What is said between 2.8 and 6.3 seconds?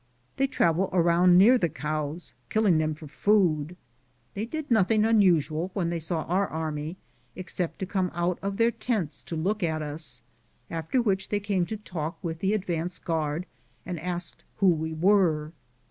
for food. They did nothing unusual when they saw